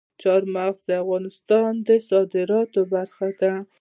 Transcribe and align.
چار 0.21 0.41
مغز 0.55 0.79
د 0.87 0.89
افغانستان 1.03 1.71
د 1.87 1.89
صادراتو 2.09 2.81
برخه 2.93 3.27
ده. 3.39 3.53